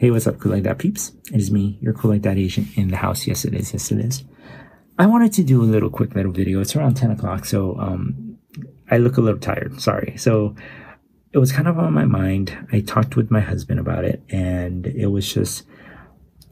Hey, 0.00 0.10
what's 0.10 0.26
up, 0.26 0.38
Cool 0.38 0.52
Like 0.52 0.62
That 0.62 0.78
peeps? 0.78 1.12
It 1.30 1.42
is 1.42 1.50
me, 1.50 1.76
your 1.82 1.92
Cool 1.92 2.12
Like 2.12 2.22
That 2.22 2.38
Asian 2.38 2.66
in 2.74 2.88
the 2.88 2.96
house. 2.96 3.26
Yes, 3.26 3.44
it 3.44 3.52
is. 3.52 3.74
Yes, 3.74 3.92
it 3.92 3.98
is. 3.98 4.24
I 4.98 5.04
wanted 5.04 5.30
to 5.34 5.42
do 5.42 5.60
a 5.60 5.64
little 5.64 5.90
quick 5.90 6.14
little 6.14 6.32
video. 6.32 6.62
It's 6.62 6.74
around 6.74 6.94
10 6.94 7.10
o'clock, 7.10 7.44
so 7.44 7.78
um, 7.78 8.38
I 8.90 8.96
look 8.96 9.18
a 9.18 9.20
little 9.20 9.38
tired. 9.38 9.78
Sorry. 9.78 10.16
So 10.16 10.56
it 11.34 11.36
was 11.36 11.52
kind 11.52 11.68
of 11.68 11.78
on 11.78 11.92
my 11.92 12.06
mind. 12.06 12.66
I 12.72 12.80
talked 12.80 13.14
with 13.14 13.30
my 13.30 13.40
husband 13.40 13.78
about 13.78 14.06
it, 14.06 14.22
and 14.30 14.86
it 14.86 15.08
was 15.08 15.30
just, 15.30 15.64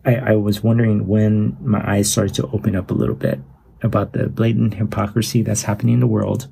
I, 0.05 0.17
I 0.17 0.35
was 0.35 0.63
wondering 0.63 1.07
when 1.07 1.57
my 1.63 1.83
eyes 1.91 2.13
started 2.13 2.35
to 2.35 2.51
open 2.53 2.77
up 2.77 2.91
a 2.91 2.95
little 2.95 3.17
bit 3.17 3.41
about 3.83 4.13
the 4.13 4.29
blatant 4.29 4.75
hypocrisy 4.75 5.41
that's 5.41 5.63
happening 5.63 5.95
in 5.95 6.01
the 6.01 6.07
world 6.07 6.49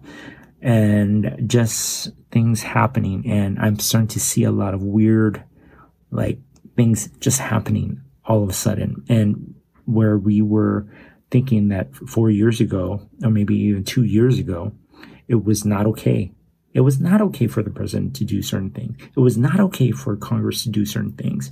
and 0.63 1.45
just 1.47 2.09
things 2.31 2.63
happening. 2.63 3.23
And 3.27 3.59
I'm 3.59 3.79
starting 3.81 4.09
to 4.09 4.19
see 4.19 4.45
a 4.45 4.51
lot 4.51 4.73
of 4.73 4.83
weird, 4.83 5.45
like, 6.11 6.39
things 6.77 7.09
just 7.21 7.41
happening 7.41 8.01
all 8.25 8.43
of 8.43 8.49
a 8.49 8.53
sudden. 8.53 9.05
And 9.09 9.55
where 9.87 10.19
we 10.19 10.43
were 10.43 10.87
thinking 11.31 11.69
that 11.69 11.95
four 11.95 12.31
years 12.31 12.61
ago, 12.61 13.09
or 13.23 13.31
maybe 13.31 13.57
even 13.57 13.85
two 13.85 14.05
years 14.05 14.39
ago, 14.39 14.73
it 15.29 15.45
was 15.45 15.65
not 15.65 15.87
okay. 15.87 16.33
It 16.73 16.81
was 16.81 17.01
not 17.01 17.21
okay 17.21 17.47
for 17.47 17.63
the 17.63 17.71
president 17.71 18.15
to 18.17 18.25
do 18.25 18.43
certain 18.43 18.71
things. 18.71 18.97
It 19.17 19.21
was 19.21 19.39
not 19.39 19.59
okay 19.61 19.91
for 19.93 20.17
Congress 20.17 20.63
to 20.65 20.69
do 20.69 20.85
certain 20.85 21.13
things. 21.13 21.51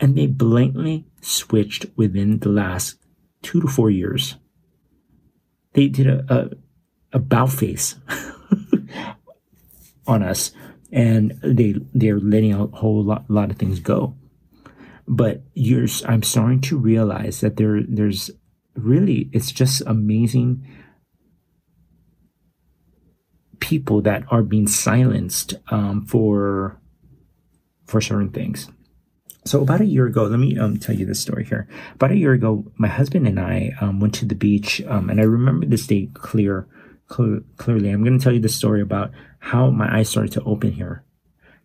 And 0.00 0.16
they 0.16 0.26
blatantly 0.26 1.06
switched 1.20 1.86
within 1.96 2.38
the 2.38 2.48
last 2.48 2.96
two 3.42 3.60
to 3.60 3.68
four 3.68 3.90
years. 3.90 4.36
They 5.74 5.88
did 5.88 6.08
a, 6.08 6.24
a, 6.28 7.16
a 7.16 7.18
bow 7.20 7.46
face 7.46 7.94
on 10.06 10.22
us 10.22 10.52
and 10.90 11.38
they, 11.42 11.76
they're 11.94 12.18
letting 12.18 12.52
a 12.52 12.66
whole 12.66 13.04
lot, 13.04 13.30
lot 13.30 13.50
of 13.50 13.56
things 13.56 13.78
go 13.78 14.16
but 15.10 15.42
you're 15.54 15.88
i'm 16.06 16.22
starting 16.22 16.60
to 16.60 16.78
realize 16.78 17.40
that 17.40 17.56
there 17.56 17.80
there's 17.88 18.30
really 18.76 19.28
it's 19.32 19.50
just 19.50 19.82
amazing 19.86 20.64
people 23.58 24.00
that 24.02 24.24
are 24.30 24.42
being 24.42 24.66
silenced 24.66 25.54
um, 25.70 26.04
for 26.06 26.80
for 27.86 28.00
certain 28.00 28.30
things. 28.30 28.68
So 29.44 29.62
about 29.62 29.80
a 29.80 29.86
year 29.86 30.06
ago 30.06 30.24
let 30.24 30.38
me 30.38 30.58
um, 30.58 30.78
tell 30.78 30.94
you 30.94 31.06
this 31.06 31.20
story 31.20 31.44
here. 31.44 31.68
About 31.94 32.12
a 32.12 32.16
year 32.16 32.32
ago 32.32 32.64
my 32.76 32.88
husband 32.88 33.26
and 33.26 33.38
i 33.38 33.72
um, 33.80 34.00
went 34.00 34.14
to 34.14 34.24
the 34.24 34.34
beach 34.34 34.82
um, 34.86 35.10
and 35.10 35.20
i 35.20 35.24
remember 35.24 35.66
this 35.66 35.86
day 35.86 36.08
clear, 36.14 36.66
clear 37.08 37.42
clearly. 37.56 37.90
I'm 37.90 38.04
going 38.04 38.18
to 38.18 38.22
tell 38.22 38.32
you 38.32 38.40
the 38.40 38.48
story 38.48 38.80
about 38.80 39.10
how 39.40 39.70
my 39.70 39.98
eyes 39.98 40.08
started 40.08 40.32
to 40.32 40.42
open 40.44 40.72
here 40.72 41.04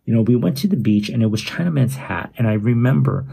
you 0.06 0.14
know, 0.14 0.22
we 0.22 0.36
went 0.36 0.56
to 0.58 0.68
the 0.68 0.76
beach 0.76 1.08
and 1.08 1.22
it 1.22 1.26
was 1.26 1.42
Chinaman's 1.42 1.96
hat. 1.96 2.32
And 2.38 2.46
I 2.46 2.54
remember 2.54 3.26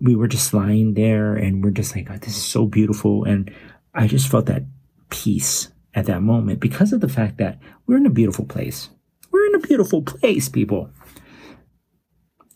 we 0.00 0.16
were 0.16 0.26
just 0.26 0.52
lying 0.52 0.94
there 0.94 1.34
and 1.34 1.64
we're 1.64 1.70
just 1.70 1.94
like, 1.94 2.08
oh, 2.10 2.18
this 2.18 2.36
is 2.36 2.44
so 2.44 2.66
beautiful. 2.66 3.24
And 3.24 3.50
I 3.94 4.08
just 4.08 4.28
felt 4.28 4.46
that 4.46 4.64
peace 5.08 5.68
at 5.94 6.06
that 6.06 6.22
moment 6.22 6.58
because 6.58 6.92
of 6.92 7.00
the 7.00 7.08
fact 7.08 7.38
that 7.38 7.60
we're 7.86 7.96
in 7.96 8.06
a 8.06 8.10
beautiful 8.10 8.44
place. 8.44 8.90
We're 9.30 9.46
in 9.46 9.54
a 9.54 9.60
beautiful 9.60 10.02
place, 10.02 10.48
people. 10.48 10.90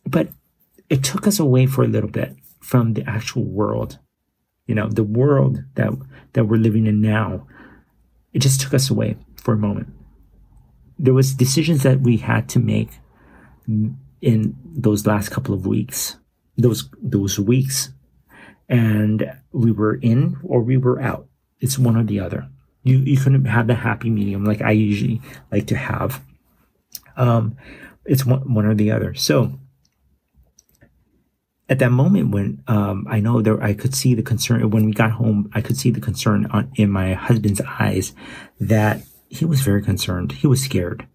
But 0.04 0.28
it 0.88 1.04
took 1.04 1.28
us 1.28 1.38
away 1.38 1.66
for 1.66 1.84
a 1.84 1.88
little 1.88 2.10
bit 2.10 2.34
from 2.60 2.94
the 2.94 3.08
actual 3.08 3.44
world. 3.44 4.00
You 4.66 4.74
know, 4.74 4.88
the 4.88 5.04
world 5.04 5.64
that 5.74 5.92
that 6.32 6.44
we're 6.44 6.56
living 6.56 6.86
in 6.86 7.00
now. 7.00 7.46
It 8.32 8.40
just 8.40 8.60
took 8.60 8.74
us 8.74 8.90
away 8.90 9.16
for 9.36 9.54
a 9.54 9.58
moment. 9.58 9.88
There 10.98 11.14
was 11.14 11.34
decisions 11.34 11.82
that 11.82 12.00
we 12.00 12.18
had 12.18 12.48
to 12.50 12.60
make 12.60 12.90
in 13.66 14.56
those 14.64 15.06
last 15.06 15.30
couple 15.30 15.54
of 15.54 15.66
weeks, 15.66 16.16
those 16.56 16.88
those 17.02 17.38
weeks, 17.38 17.90
and 18.68 19.32
we 19.52 19.72
were 19.72 19.94
in 19.94 20.36
or 20.42 20.62
we 20.62 20.76
were 20.76 21.00
out. 21.00 21.26
It's 21.60 21.78
one 21.78 21.96
or 21.96 22.04
the 22.04 22.20
other. 22.20 22.48
You 22.82 22.98
you 22.98 23.18
couldn't 23.18 23.44
have 23.44 23.66
the 23.66 23.74
happy 23.74 24.10
medium 24.10 24.44
like 24.44 24.62
I 24.62 24.72
usually 24.72 25.20
like 25.50 25.66
to 25.68 25.76
have. 25.76 26.22
Um, 27.16 27.56
it's 28.04 28.24
one 28.24 28.54
one 28.54 28.64
or 28.64 28.74
the 28.74 28.90
other. 28.90 29.14
So 29.14 29.58
at 31.70 31.78
that 31.78 31.92
moment 31.92 32.32
when 32.32 32.62
um, 32.66 33.06
I 33.08 33.20
know 33.20 33.40
there, 33.40 33.62
I 33.62 33.74
could 33.74 33.94
see 33.94 34.14
the 34.14 34.22
concern 34.22 34.68
when 34.70 34.86
we 34.86 34.92
got 34.92 35.12
home. 35.12 35.50
I 35.54 35.60
could 35.60 35.76
see 35.76 35.90
the 35.90 36.00
concern 36.00 36.46
on, 36.46 36.70
in 36.74 36.90
my 36.90 37.14
husband's 37.14 37.60
eyes 37.60 38.12
that 38.58 39.02
he 39.28 39.44
was 39.44 39.60
very 39.60 39.82
concerned. 39.82 40.32
He 40.32 40.48
was 40.48 40.62
scared, 40.62 41.06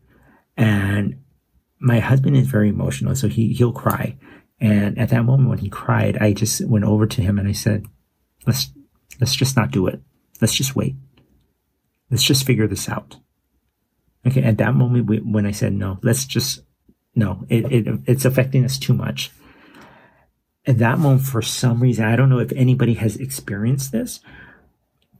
and 0.55 1.19
my 1.85 1.99
husband 1.99 2.35
is 2.35 2.47
very 2.47 2.69
emotional, 2.69 3.15
so 3.15 3.27
he 3.27 3.53
he'll 3.53 3.71
cry. 3.71 4.17
And 4.59 4.97
at 4.97 5.09
that 5.09 5.23
moment 5.23 5.49
when 5.49 5.59
he 5.59 5.69
cried, 5.69 6.17
I 6.17 6.33
just 6.33 6.65
went 6.67 6.83
over 6.83 7.05
to 7.05 7.21
him 7.21 7.37
and 7.37 7.47
I 7.47 7.51
said, 7.51 7.85
"Let's 8.47 8.71
let's 9.21 9.35
just 9.35 9.55
not 9.55 9.69
do 9.69 9.85
it. 9.85 10.01
Let's 10.41 10.55
just 10.55 10.75
wait. 10.75 10.95
Let's 12.09 12.23
just 12.23 12.43
figure 12.43 12.67
this 12.67 12.89
out." 12.89 13.17
Okay. 14.25 14.41
At 14.41 14.57
that 14.57 14.73
moment, 14.73 15.05
we, 15.05 15.17
when 15.19 15.45
I 15.45 15.51
said 15.51 15.73
no, 15.73 15.99
let's 16.01 16.25
just 16.25 16.61
no, 17.13 17.45
it, 17.49 17.71
it 17.71 17.99
it's 18.07 18.25
affecting 18.25 18.65
us 18.65 18.79
too 18.79 18.95
much. 18.95 19.29
At 20.65 20.79
that 20.79 20.97
moment, 20.97 21.21
for 21.21 21.43
some 21.43 21.79
reason, 21.81 22.05
I 22.05 22.15
don't 22.15 22.29
know 22.29 22.39
if 22.39 22.51
anybody 22.53 22.95
has 22.95 23.15
experienced 23.17 23.91
this, 23.91 24.21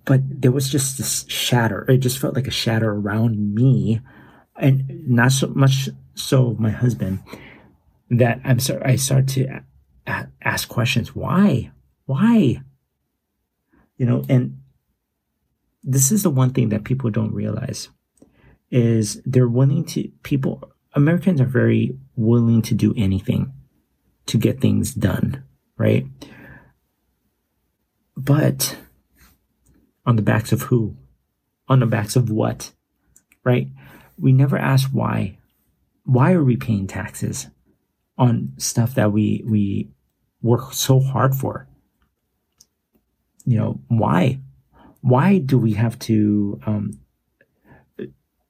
but 0.04 0.22
there 0.42 0.52
was 0.52 0.72
just 0.72 0.98
this 0.98 1.26
shatter. 1.28 1.86
It 1.88 2.00
just 2.00 2.18
felt 2.18 2.34
like 2.34 2.48
a 2.48 2.52
shatter 2.52 2.90
around 2.90 3.54
me, 3.54 4.02
and 4.56 5.08
not 5.08 5.32
so 5.32 5.50
much 5.50 5.90
so 6.16 6.56
my 6.58 6.72
husband 6.72 7.20
that 8.10 8.40
I'm 8.44 8.60
sorry, 8.60 8.84
I 8.84 8.96
start 8.96 9.28
to 9.30 9.62
ask 10.42 10.68
questions. 10.68 11.16
Why? 11.16 11.72
Why? 12.06 12.62
You 13.98 14.06
know, 14.06 14.24
and 14.30 14.60
this 15.84 16.12
is 16.12 16.24
the 16.24 16.30
one 16.30 16.52
thing 16.52 16.70
that 16.70 16.84
people 16.84 17.10
don't 17.10 17.34
realize 17.34 17.90
is 18.72 19.22
they're 19.26 19.48
willing 19.48 19.86
to 19.86 20.10
people 20.24 20.72
Americans 20.94 21.42
are 21.42 21.46
very 21.46 21.98
willing 22.16 22.62
to 22.64 22.74
do 22.74 22.94
anything 22.98 23.52
to 24.28 24.38
get 24.38 24.62
things 24.62 24.94
done, 24.94 25.44
right? 25.78 26.08
But 28.18 28.78
on 30.06 30.16
the 30.16 30.22
backs 30.22 30.52
of 30.52 30.64
who? 30.64 30.96
On 31.68 31.80
the 31.80 31.86
backs 31.86 32.16
of 32.16 32.30
what? 32.30 32.72
Right? 33.44 33.68
We 34.18 34.32
never 34.32 34.58
ask 34.58 34.90
why 34.90 35.38
why 36.06 36.32
are 36.32 36.44
we 36.44 36.56
paying 36.56 36.88
taxes 36.88 37.48
on 38.18 38.54
stuff 38.58 38.96
that 38.96 39.12
we 39.12 39.44
we 39.46 39.90
work 40.42 40.72
so 40.72 41.00
hard 41.00 41.36
for? 41.36 41.68
You 43.44 43.58
know, 43.58 43.80
why? 43.88 44.40
Why 45.02 45.40
do 45.40 45.58
we 45.58 45.74
have 45.74 46.00
to 46.00 46.60
um, 46.66 47.00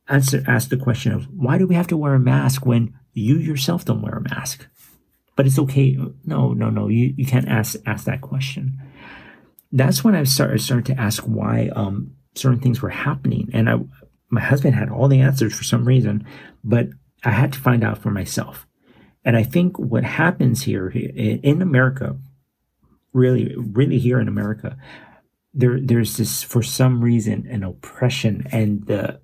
answer 0.08 0.44
ask 0.48 0.70
the 0.70 0.78
question 0.78 1.12
of 1.12 1.26
why 1.26 1.58
do 1.58 1.66
we 1.68 1.76
have 1.76 1.88
to 1.88 1.98
wear 1.98 2.14
a 2.14 2.20
mask 2.20 2.66
when 2.66 2.94
you 3.14 3.38
yourself 3.38 3.86
don't 3.86 4.02
wear 4.02 4.18
a 4.18 4.30
mask? 4.30 4.68
But 5.36 5.48
it's 5.48 5.60
okay. 5.60 5.98
No, 6.26 6.54
no, 6.54 6.70
no. 6.70 6.88
You 6.88 7.14
you 7.18 7.26
can't 7.26 7.48
ask 7.48 7.76
ask 7.86 8.06
that 8.06 8.22
question. 8.22 8.82
That's 9.72 10.04
when 10.04 10.16
I 10.16 10.24
started 10.24 10.62
started 10.62 10.86
to 10.94 11.02
ask 11.02 11.24
why 11.24 11.70
um, 11.76 12.12
certain 12.36 12.60
things 12.60 12.82
were 12.82 12.90
happening, 12.90 13.50
and 13.54 13.70
I 13.70 13.76
my 14.30 14.42
husband 14.42 14.76
had 14.76 14.90
all 14.90 15.08
the 15.08 15.22
answers 15.22 15.54
for 15.54 15.64
some 15.64 15.86
reason, 15.86 16.26
but 16.64 16.90
I 17.24 17.32
had 17.32 17.54
to 17.54 17.60
find 17.60 17.84
out 17.84 17.98
for 17.98 18.12
myself. 18.12 18.68
And 19.24 19.36
I 19.36 19.44
think 19.44 19.80
what 19.80 20.04
happens 20.04 20.64
here 20.64 20.88
in 20.90 21.62
America, 21.62 22.18
really, 23.14 23.56
really 23.58 23.98
here 23.98 24.20
in 24.20 24.28
America, 24.28 24.78
there, 25.54 25.80
there's 25.82 26.18
this, 26.18 26.44
for 26.44 26.62
some 26.62 27.02
reason, 27.02 27.48
an 27.50 27.64
oppression 27.64 28.46
and 28.52 28.86
the, 28.86 29.20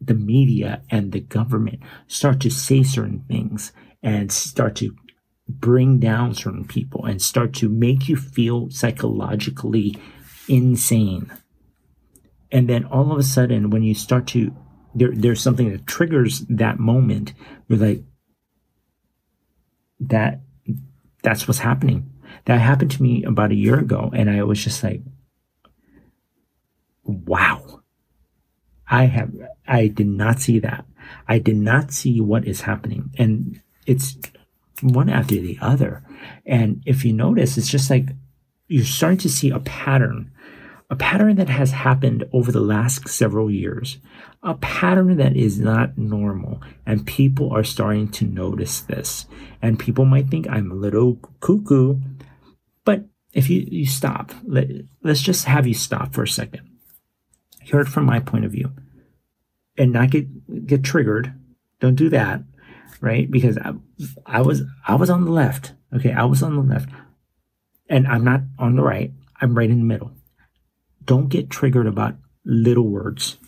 the 0.00 0.14
media 0.14 0.82
and 0.90 1.12
the 1.12 1.20
government 1.20 1.80
start 2.08 2.40
to 2.40 2.50
say 2.50 2.82
certain 2.82 3.24
things 3.28 3.72
and 4.02 4.32
start 4.32 4.74
to 4.76 4.96
bring 5.48 5.98
down 5.98 6.34
certain 6.34 6.64
people 6.64 7.04
and 7.04 7.20
start 7.20 7.52
to 7.52 7.68
make 7.68 8.08
you 8.08 8.16
feel 8.16 8.70
psychologically 8.70 9.96
insane. 10.48 11.32
And 12.50 12.68
then 12.68 12.84
all 12.84 13.12
of 13.12 13.18
a 13.18 13.22
sudden, 13.22 13.70
when 13.70 13.82
you 13.82 13.94
start 13.94 14.26
to 14.28 14.54
there, 14.94 15.10
there's 15.12 15.42
something 15.42 15.70
that 15.70 15.86
triggers 15.86 16.40
that 16.48 16.78
moment. 16.78 17.32
You're 17.68 17.78
like, 17.78 18.02
that, 20.00 20.40
that's 21.22 21.46
what's 21.46 21.60
happening. 21.60 22.10
That 22.46 22.60
happened 22.60 22.90
to 22.92 23.02
me 23.02 23.24
about 23.24 23.52
a 23.52 23.56
year 23.56 23.78
ago. 23.78 24.10
And 24.14 24.30
I 24.30 24.42
was 24.42 24.62
just 24.62 24.82
like, 24.82 25.02
wow. 27.04 27.82
I 28.88 29.04
have, 29.04 29.32
I 29.68 29.86
did 29.86 30.08
not 30.08 30.40
see 30.40 30.58
that. 30.60 30.84
I 31.28 31.38
did 31.38 31.56
not 31.56 31.92
see 31.92 32.20
what 32.20 32.46
is 32.46 32.62
happening. 32.62 33.10
And 33.18 33.60
it's 33.86 34.16
one 34.82 35.08
after 35.08 35.36
the 35.36 35.58
other. 35.60 36.02
And 36.44 36.82
if 36.86 37.04
you 37.04 37.12
notice, 37.12 37.56
it's 37.56 37.68
just 37.68 37.90
like 37.90 38.10
you're 38.68 38.84
starting 38.84 39.18
to 39.18 39.28
see 39.28 39.50
a 39.50 39.60
pattern 39.60 40.32
a 40.90 40.96
pattern 40.96 41.36
that 41.36 41.48
has 41.48 41.70
happened 41.70 42.24
over 42.32 42.50
the 42.50 42.60
last 42.60 43.08
several 43.08 43.48
years, 43.48 43.98
a 44.42 44.54
pattern 44.54 45.16
that 45.18 45.36
is 45.36 45.58
not 45.60 45.96
normal. 45.96 46.60
And 46.84 47.06
people 47.06 47.52
are 47.52 47.62
starting 47.62 48.08
to 48.12 48.26
notice 48.26 48.80
this. 48.80 49.26
And 49.62 49.78
people 49.78 50.04
might 50.04 50.28
think 50.28 50.48
I'm 50.48 50.72
a 50.72 50.74
little 50.74 51.16
cuckoo, 51.40 52.00
but 52.84 53.04
if 53.32 53.48
you, 53.48 53.66
you 53.70 53.86
stop, 53.86 54.32
let, 54.44 54.66
let's 55.04 55.22
just 55.22 55.44
have 55.44 55.64
you 55.64 55.74
stop 55.74 56.12
for 56.12 56.24
a 56.24 56.28
second. 56.28 56.68
Hear 57.62 57.80
it 57.80 57.88
from 57.88 58.04
my 58.04 58.18
point 58.18 58.44
of 58.44 58.50
view 58.50 58.72
and 59.78 59.92
not 59.92 60.10
get, 60.10 60.66
get 60.66 60.82
triggered. 60.82 61.32
Don't 61.78 61.94
do 61.94 62.08
that, 62.08 62.42
right? 63.00 63.30
Because 63.30 63.56
I, 63.58 63.74
I 64.26 64.40
was, 64.40 64.62
I 64.88 64.96
was 64.96 65.08
on 65.08 65.24
the 65.24 65.30
left. 65.30 65.72
Okay. 65.94 66.12
I 66.12 66.24
was 66.24 66.42
on 66.42 66.56
the 66.56 66.74
left 66.74 66.88
and 67.88 68.08
I'm 68.08 68.24
not 68.24 68.40
on 68.58 68.74
the 68.74 68.82
right. 68.82 69.12
I'm 69.40 69.56
right 69.56 69.70
in 69.70 69.78
the 69.78 69.84
middle. 69.84 70.10
Don't 71.10 71.28
get 71.28 71.50
triggered 71.50 71.88
about 71.88 72.14
little 72.44 72.86
words. 72.86 73.38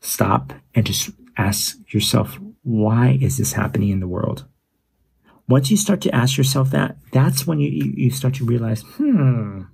Stop 0.00 0.54
and 0.74 0.86
just 0.86 1.10
ask 1.36 1.76
yourself, 1.92 2.38
why 2.62 3.18
is 3.20 3.36
this 3.36 3.52
happening 3.52 3.90
in 3.90 4.00
the 4.00 4.08
world? 4.08 4.46
Once 5.46 5.70
you 5.70 5.76
start 5.76 6.00
to 6.00 6.14
ask 6.14 6.38
yourself 6.38 6.70
that, 6.70 6.96
that's 7.12 7.46
when 7.46 7.60
you, 7.60 7.92
you 7.94 8.10
start 8.10 8.32
to 8.36 8.46
realize, 8.46 8.80
hmm, 8.96 9.64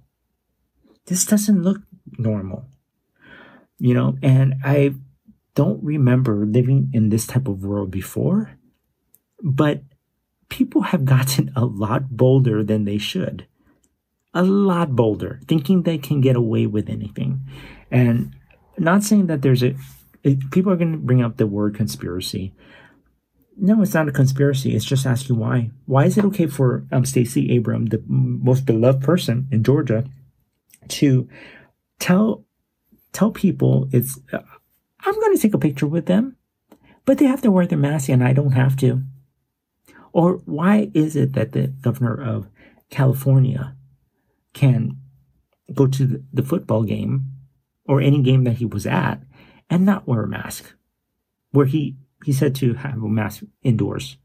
this 1.06 1.24
doesn't 1.24 1.62
look 1.62 1.82
normal. 2.18 2.66
You 3.78 3.94
know, 3.94 4.16
and 4.20 4.56
I 4.64 4.96
don't 5.54 5.80
remember 5.84 6.44
living 6.44 6.90
in 6.92 7.10
this 7.10 7.28
type 7.28 7.46
of 7.46 7.62
world 7.62 7.92
before, 7.92 8.58
but 9.40 9.82
people 10.48 10.82
have 10.82 11.04
gotten 11.04 11.52
a 11.54 11.64
lot 11.64 12.10
bolder 12.10 12.64
than 12.64 12.86
they 12.86 12.98
should 12.98 13.46
a 14.34 14.42
lot 14.42 14.96
bolder, 14.96 15.40
thinking 15.46 15.82
they 15.82 15.98
can 15.98 16.20
get 16.20 16.36
away 16.36 16.66
with 16.66 16.88
anything. 16.88 17.40
And 17.90 18.34
not 18.78 19.02
saying 19.02 19.26
that 19.26 19.42
there's 19.42 19.62
a, 19.62 19.74
people 20.50 20.72
are 20.72 20.76
going 20.76 20.92
to 20.92 20.98
bring 20.98 21.22
up 21.22 21.36
the 21.36 21.46
word 21.46 21.76
conspiracy. 21.76 22.54
No, 23.56 23.82
it's 23.82 23.94
not 23.94 24.08
a 24.08 24.12
conspiracy. 24.12 24.74
It's 24.74 24.84
just 24.84 25.04
asking 25.04 25.36
why. 25.36 25.70
Why 25.84 26.06
is 26.06 26.16
it 26.16 26.24
okay 26.26 26.46
for 26.46 26.86
um, 26.90 27.04
Stacey 27.04 27.54
Abram, 27.56 27.86
the 27.86 28.02
most 28.06 28.64
beloved 28.64 29.02
person 29.02 29.46
in 29.52 29.62
Georgia, 29.62 30.04
to 30.88 31.28
tell 31.98 32.44
tell 33.12 33.30
people 33.30 33.88
it's 33.92 34.18
uh, 34.32 34.38
I'm 35.00 35.14
going 35.20 35.36
to 35.36 35.42
take 35.42 35.54
a 35.54 35.58
picture 35.58 35.86
with 35.86 36.06
them, 36.06 36.36
but 37.04 37.18
they 37.18 37.26
have 37.26 37.42
to 37.42 37.50
wear 37.50 37.66
their 37.66 37.78
mask 37.78 38.08
and 38.08 38.24
I 38.24 38.32
don't 38.32 38.52
have 38.52 38.76
to. 38.76 39.02
Or 40.12 40.40
why 40.46 40.90
is 40.94 41.14
it 41.14 41.34
that 41.34 41.52
the 41.52 41.68
governor 41.68 42.20
of 42.20 42.48
California 42.90 43.76
can 44.52 44.98
go 45.72 45.86
to 45.86 46.22
the 46.32 46.42
football 46.42 46.82
game 46.82 47.24
or 47.86 48.00
any 48.00 48.22
game 48.22 48.44
that 48.44 48.54
he 48.54 48.64
was 48.64 48.86
at 48.86 49.22
and 49.70 49.84
not 49.84 50.06
wear 50.06 50.22
a 50.22 50.28
mask, 50.28 50.74
where 51.50 51.66
he, 51.66 51.96
he 52.24 52.32
said 52.32 52.54
to 52.56 52.74
have 52.74 53.02
a 53.02 53.08
mask 53.08 53.42
indoors. 53.62 54.16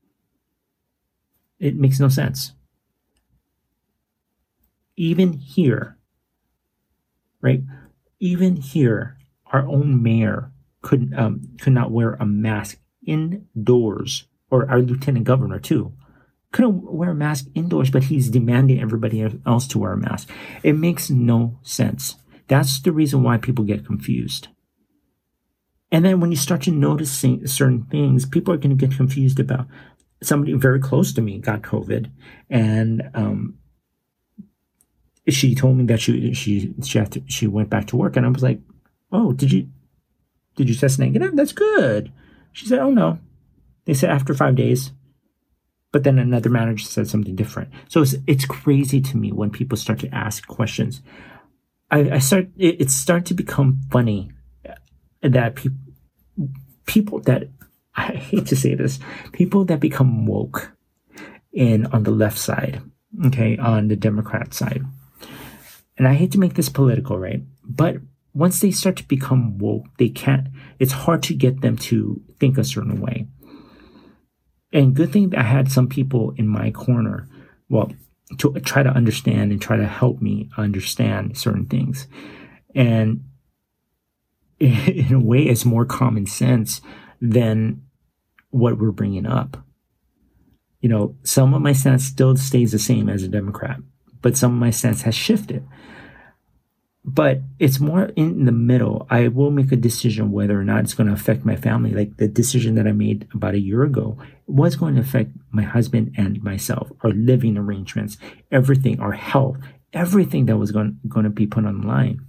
It 1.60 1.76
makes 1.76 2.00
no 2.00 2.10
sense. 2.10 2.54
Even 4.96 5.34
here, 5.34 5.98
right? 7.42 7.62
Even 8.20 8.58
here, 8.58 9.18
our 9.48 9.66
own 9.66 10.02
mayor 10.04 10.52
could 10.82 11.14
um, 11.16 11.56
could 11.62 11.74
not 11.74 11.92
wear 11.92 12.14
a 12.16 12.26
mask 12.26 12.80
indoors, 13.06 14.28
or 14.50 14.70
our 14.70 14.80
lieutenant 14.80 15.26
governor 15.26 15.60
too 15.60 15.94
couldn't 16.57 16.92
wear 16.92 17.12
a 17.12 17.15
mask 17.15 17.45
indoors, 17.54 17.92
but 17.92 18.06
he's 18.06 18.31
demanding 18.31 18.81
everybody 18.81 19.24
else 19.45 19.68
to 19.68 19.77
wear 19.77 19.94
a 19.94 19.98
mask. 19.98 20.27
It 20.63 20.74
makes 20.74 21.07
no 21.12 21.59
sense. 21.62 22.15
That's 22.48 22.81
the 22.81 22.92
reason 22.92 23.21
why 23.21 23.38
people 23.38 23.63
get 23.63 23.86
confused. 23.86 24.48
And 25.92 26.04
then 26.04 26.19
when 26.19 26.31
you 26.31 26.36
start 26.36 26.63
to 26.63 26.71
notice 26.71 27.12
certain 27.12 27.83
things, 27.92 28.25
people 28.25 28.56
are 28.56 28.57
going 28.57 28.75
to 28.75 28.88
get 28.88 28.98
confused 28.98 29.39
about 29.39 29.68
somebody 30.24 30.54
very 30.54 30.80
close 30.80 31.13
to 31.13 31.21
me 31.21 31.38
got 31.38 31.62
COVID, 31.62 32.09
and 32.50 33.04
um, 33.13 33.59
she 35.30 35.54
told 35.54 35.77
me 35.77 35.86
that 35.86 36.01
she 36.01 36.33
she 36.33 36.74
she 36.83 37.06
to, 37.06 37.21
she 37.27 37.45
went 37.45 37.69
back 37.69 37.86
to 37.88 37.98
work, 37.98 38.18
and 38.18 38.25
I 38.25 38.30
was 38.30 38.42
like, 38.42 38.62
"Oh, 39.12 39.31
did 39.31 39.51
you 39.51 39.69
did 40.56 40.69
you 40.69 40.74
test 40.74 40.98
negative? 40.98 41.36
That's 41.36 41.54
good." 41.54 42.12
She 42.51 42.65
said, 42.65 42.80
"Oh 42.80 42.89
no." 42.89 43.19
They 43.86 43.94
said 43.94 44.09
after 44.09 44.33
five 44.33 44.56
days 44.56 44.92
but 45.98 46.04
then 46.04 46.20
another 46.20 46.52
manager 46.52 46.86
said 46.86 47.08
something 47.08 47.36
different. 47.36 47.72
So 47.90 48.04
it's, 48.04 48.14
it's 48.28 48.46
crazy 48.46 49.02
to 49.02 49.18
me 49.18 49.32
when 49.32 49.50
people 49.50 49.76
start 49.76 49.98
to 50.02 50.14
ask 50.14 50.46
questions. 50.46 51.02
I, 51.90 52.12
I 52.12 52.20
start, 52.20 52.50
it, 52.56 52.82
it 52.82 52.92
started 52.92 53.26
to 53.26 53.34
become 53.34 53.82
funny 53.90 54.30
that 55.24 55.56
people, 55.56 55.80
people 56.86 57.20
that, 57.22 57.50
I 57.96 58.12
hate 58.12 58.46
to 58.46 58.56
say 58.56 58.76
this, 58.76 59.00
people 59.32 59.66
that 59.66 59.80
become 59.80 60.28
woke 60.28 60.72
in 61.52 61.88
on 61.88 62.04
the 62.04 62.12
left 62.12 62.38
side, 62.38 62.80
okay, 63.26 63.58
on 63.58 63.88
the 63.88 63.96
Democrat 63.96 64.54
side. 64.54 64.84
And 65.98 66.08
I 66.08 66.14
hate 66.14 66.32
to 66.34 66.40
make 66.40 66.54
this 66.54 66.70
political, 66.70 67.18
right? 67.18 67.42
But 67.64 67.96
once 68.36 68.60
they 68.60 68.70
start 68.70 68.98
to 68.98 69.08
become 69.08 69.58
woke, 69.58 69.88
they 69.98 70.10
can't, 70.10 70.50
it's 70.78 70.92
hard 70.92 71.24
to 71.24 71.34
get 71.34 71.62
them 71.62 71.76
to 71.90 72.22
think 72.40 72.60
a 72.60 72.64
certain 72.64 73.02
way 73.02 73.26
and 74.74 74.96
good 74.96 75.12
thing 75.12 75.30
that 75.30 75.40
I 75.40 75.44
had 75.44 75.72
some 75.72 75.88
people 75.88 76.34
in 76.38 76.48
my 76.48 76.72
corner, 76.72 77.28
well, 77.69 77.92
to 78.40 78.54
try 78.60 78.84
to 78.84 78.90
understand 78.90 79.52
and 79.52 79.62
try 79.62 79.78
to 79.78 79.88
help 79.88 80.22
me 80.22 80.50
understand 80.58 81.38
certain 81.38 81.66
things. 81.66 82.08
And 82.75 83.24
in 84.60 85.14
a 85.14 85.19
way, 85.19 85.44
it's 85.44 85.66
more 85.66 85.86
common 85.86 86.25
sense 86.25 86.81
than 87.22 87.84
what 88.50 88.78
we're 88.78 88.92
bringing 88.92 89.25
up. 89.25 89.58
You 90.81 90.90
know, 90.90 91.16
some 91.24 91.54
of 91.54 91.62
my 91.62 91.74
stance 91.74 92.04
still 92.04 92.36
stays 92.36 92.72
the 92.72 92.80
same 92.80 93.10
as 93.10 93.24
a 93.24 93.28
Democrat, 93.28 93.78
but 94.22 94.38
some 94.38 94.54
of 94.54 94.60
my 94.60 94.69
stance 94.69 95.02
has 95.04 95.16
shifted 95.16 95.66
but 97.09 97.39
it's 97.57 97.80
more 97.80 98.12
in 98.18 98.44
the 98.44 98.51
middle. 98.51 99.07
I 99.09 99.30
will 99.30 99.50
make 99.50 99.71
a 99.71 99.77
decision 99.77 100.33
whether 100.33 100.59
or 100.59 100.65
not 100.65 100.83
it's 100.83 100.94
going 100.94 101.07
to 101.07 101.13
affect 101.13 101.45
my 101.45 101.56
family. 101.56 101.92
Like 101.92 102.18
the 102.18 102.27
decision 102.27 102.75
that 102.75 102.86
I 102.86 102.92
made 102.92 103.30
about 103.33 103.54
a 103.54 103.62
year 103.62 103.83
ago 103.83 104.18
was 104.45 104.75
going 104.75 104.95
to 104.95 105.01
affect 105.01 105.31
my 105.50 105.63
husband 105.63 106.13
and 106.18 106.44
myself, 106.44 106.92
our 107.06 107.12
living 107.12 107.57
arrangements, 107.57 108.18
everything, 108.51 109.00
our 109.00 109.13
health, 109.13 109.57
everything 109.94 110.48
that 110.48 110.57
was 110.57 110.74
going, 110.74 111.00
going 111.07 111.24
to 111.24 111.30
be 111.30 111.48
put 111.48 111.65
on 111.65 111.80
the 111.80 111.88
line. 111.88 112.19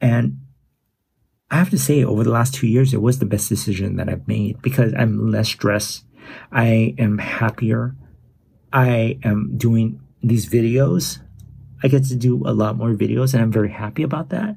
And 0.00 0.40
I 1.52 1.58
have 1.58 1.70
to 1.70 1.78
say, 1.78 2.02
over 2.02 2.24
the 2.24 2.30
last 2.30 2.52
two 2.52 2.66
years, 2.66 2.92
it 2.92 3.00
was 3.00 3.20
the 3.20 3.26
best 3.26 3.48
decision 3.48 3.94
that 3.96 4.08
I've 4.08 4.26
made 4.26 4.60
because 4.60 4.92
I'm 4.92 5.30
less 5.30 5.46
stressed. 5.48 6.04
I 6.50 6.96
am 6.98 7.18
happier. 7.18 7.94
I 8.72 9.20
am 9.22 9.56
doing 9.56 10.00
these 10.20 10.48
videos 10.48 11.20
I 11.84 11.88
get 11.88 12.04
to 12.06 12.16
do 12.16 12.42
a 12.46 12.54
lot 12.54 12.78
more 12.78 12.94
videos 12.94 13.34
and 13.34 13.42
I'm 13.42 13.52
very 13.52 13.70
happy 13.70 14.02
about 14.02 14.30
that, 14.30 14.56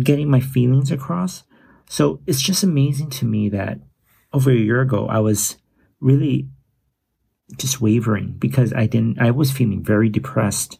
getting 0.00 0.30
my 0.30 0.40
feelings 0.40 0.90
across. 0.90 1.44
So 1.88 2.20
it's 2.26 2.40
just 2.40 2.62
amazing 2.62 3.10
to 3.10 3.26
me 3.26 3.50
that 3.50 3.78
over 4.32 4.50
a 4.50 4.56
year 4.56 4.80
ago, 4.80 5.06
I 5.06 5.18
was 5.18 5.58
really 6.00 6.48
just 7.58 7.82
wavering 7.82 8.36
because 8.38 8.72
I 8.72 8.86
didn't, 8.86 9.20
I 9.20 9.30
was 9.30 9.52
feeling 9.52 9.84
very 9.84 10.08
depressed 10.08 10.78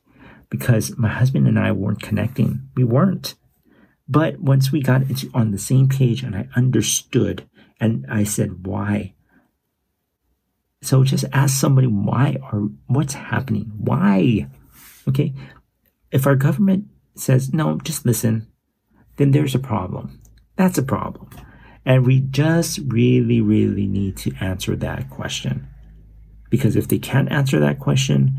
because 0.49 0.97
my 0.97 1.09
husband 1.09 1.47
and 1.47 1.59
I 1.59 1.73
weren't 1.73 2.01
connecting. 2.01 2.71
We 2.75 2.85
weren't. 2.85 3.35
But 4.09 4.41
once 4.41 4.73
we 4.73 4.81
got 4.83 5.03
into, 5.03 5.31
on 5.35 5.51
the 5.51 5.59
same 5.59 5.91
page 5.91 6.23
and 6.23 6.35
I 6.35 6.49
understood 6.57 7.47
and 7.79 8.07
I 8.09 8.25
said, 8.25 8.67
why? 8.67 9.13
So 10.81 11.05
just 11.05 11.27
ask 11.35 11.61
somebody 11.61 11.87
why 11.87 12.39
or 12.51 12.71
what's 12.87 13.15
happening? 13.15 13.73
Why? 13.77 14.49
Okay. 15.07 15.35
If 16.13 16.27
our 16.27 16.37
government 16.37 16.85
says, 17.15 17.53
no, 17.53 17.79
just 17.79 18.07
listen, 18.07 18.47
then 19.17 19.33
there's 19.33 19.55
a 19.55 19.59
problem. 19.59 20.21
That's 20.57 20.79
a 20.79 20.83
problem. 20.83 21.31
And 21.85 22.07
we 22.07 22.21
just 22.21 22.79
really, 22.87 23.41
really 23.41 23.87
need 23.87 24.17
to 24.19 24.33
answer 24.41 24.77
that 24.77 25.11
question. 25.11 25.67
Because 26.51 26.77
if 26.77 26.87
they 26.87 26.99
can't 26.99 27.33
answer 27.33 27.59
that 27.59 27.81
question, 27.81 28.39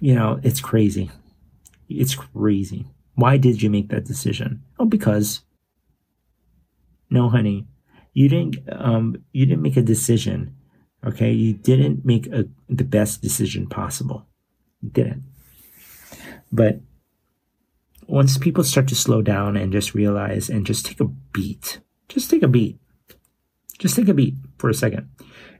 you 0.00 0.14
know, 0.14 0.38
it's 0.42 0.60
crazy. 0.60 1.10
It's 1.88 2.14
crazy. 2.14 2.86
Why 3.14 3.38
did 3.38 3.62
you 3.62 3.70
make 3.70 3.88
that 3.88 4.04
decision? 4.04 4.62
Oh, 4.78 4.84
because. 4.84 5.40
No, 7.08 7.30
honey, 7.30 7.66
you 8.12 8.28
didn't. 8.28 8.58
Um, 8.70 9.24
you 9.32 9.46
didn't 9.46 9.62
make 9.62 9.76
a 9.76 9.82
decision. 9.82 10.54
Okay, 11.06 11.32
you 11.32 11.54
didn't 11.54 12.04
make 12.04 12.26
a, 12.26 12.46
the 12.68 12.84
best 12.84 13.22
decision 13.22 13.68
possible. 13.68 14.26
You 14.82 14.90
didn't. 14.90 15.22
But 16.52 16.80
once 18.06 18.38
people 18.38 18.64
start 18.64 18.88
to 18.88 18.94
slow 18.94 19.22
down 19.22 19.56
and 19.56 19.72
just 19.72 19.94
realize 19.94 20.48
and 20.48 20.66
just 20.66 20.86
take 20.86 21.00
a 21.00 21.04
beat, 21.04 21.80
just 22.08 22.30
take 22.30 22.42
a 22.42 22.48
beat, 22.48 22.78
just 23.78 23.96
take 23.96 24.08
a 24.08 24.14
beat 24.14 24.34
for 24.58 24.70
a 24.70 24.74
second. 24.74 25.08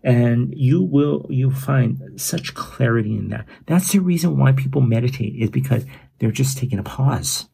And 0.02 0.54
you 0.56 0.82
will, 0.82 1.26
you 1.28 1.50
find 1.50 2.20
such 2.20 2.54
clarity 2.54 3.16
in 3.16 3.28
that. 3.30 3.46
That's 3.66 3.90
the 3.90 3.98
reason 3.98 4.38
why 4.38 4.52
people 4.52 4.80
meditate 4.80 5.34
is 5.34 5.50
because 5.50 5.84
They're 6.18 6.30
just 6.30 6.58
taking 6.58 6.78
a 6.78 6.82
pause. 6.82 7.46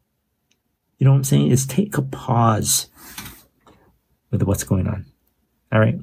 You 0.99 1.05
know 1.05 1.13
what 1.13 1.19
I'm 1.19 1.25
saying? 1.25 1.51
Is 1.51 1.67
take 1.67 1.99
a 1.99 2.03
pause 2.03 2.89
with 4.31 4.43
what's 4.43 4.65
going 4.65 4.87
on. 4.87 5.07
All 5.73 5.81
right. 5.81 5.99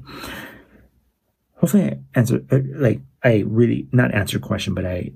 Hopefully, 1.56 1.84
I 1.84 1.98
answer 2.14 2.44
like 2.50 3.00
I 3.22 3.44
really 3.46 3.88
not 3.92 4.14
answer 4.14 4.38
question, 4.38 4.74
but 4.74 4.84
I 4.84 5.12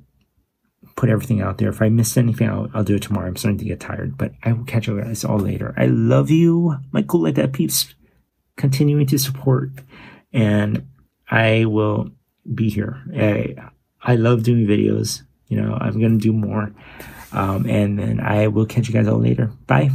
put 0.97 1.09
everything 1.09 1.41
out 1.41 1.59
there. 1.59 1.69
If 1.69 1.83
I 1.83 1.89
missed 1.89 2.17
anything, 2.17 2.49
I'll, 2.49 2.69
I'll 2.75 2.85
do 2.85 2.95
it 2.95 3.03
tomorrow. 3.03 3.27
I'm 3.27 3.37
starting 3.37 3.59
to 3.59 3.65
get 3.65 3.81
tired, 3.81 4.17
but 4.17 4.33
I 4.43 4.53
will 4.53 4.65
catch 4.65 4.87
you 4.87 5.01
guys 5.01 5.25
all 5.25 5.39
later. 5.39 5.75
I 5.77 5.87
love 5.87 6.31
you, 6.31 6.77
my 6.93 7.03
cool 7.03 7.23
like 7.23 7.35
that 7.37 7.53
peeps, 7.53 7.95
continuing 8.57 9.07
to 9.07 9.19
support, 9.19 9.71
and 10.33 10.87
I 11.31 11.65
will 11.65 12.11
be 12.55 12.69
here. 12.71 13.03
I, 13.17 13.57
I 14.03 14.17
love 14.17 14.43
doing 14.43 14.67
videos. 14.67 15.23
You 15.49 15.61
know, 15.61 15.77
I'm 15.81 16.01
gonna 16.01 16.19
do 16.19 16.33
more, 16.33 16.73
um, 17.33 17.67
and 17.67 17.99
then 17.99 18.21
I 18.21 18.49
will 18.49 18.67
catch 18.67 18.89
you 18.89 18.95
guys 18.95 19.09
all 19.09 19.19
later. 19.19 19.51
Bye. 19.67 19.91